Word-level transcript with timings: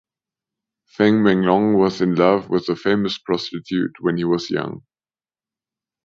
Feng 0.87 1.21
Menglong 1.21 1.77
was 1.77 2.01
in 2.01 2.15
love 2.15 2.49
with 2.49 2.67
a 2.69 2.75
famous 2.75 3.19
prostitute 3.19 3.97
when 3.99 4.17
he 4.17 4.23
was 4.23 4.49
young. 4.49 4.81